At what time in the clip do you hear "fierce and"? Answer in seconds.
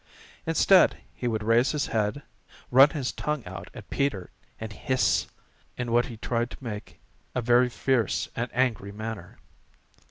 7.69-8.49